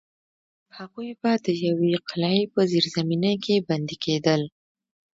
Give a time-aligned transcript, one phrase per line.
[0.77, 4.41] هغوی به د یوې قلعې په زیرزمینۍ کې بندي کېدل.